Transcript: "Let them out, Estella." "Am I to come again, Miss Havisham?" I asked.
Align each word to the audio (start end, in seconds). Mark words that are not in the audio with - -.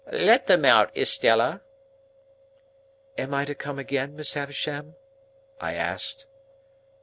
"Let 0.11 0.47
them 0.47 0.65
out, 0.65 0.97
Estella." 0.97 1.61
"Am 3.19 3.35
I 3.35 3.45
to 3.45 3.53
come 3.53 3.77
again, 3.77 4.15
Miss 4.15 4.33
Havisham?" 4.33 4.95
I 5.59 5.75
asked. 5.75 6.25